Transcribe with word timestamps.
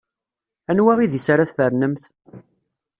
Anwa 0.69 0.93
idis 1.03 1.27
ara 1.33 1.49
tfernemt? 1.49 2.03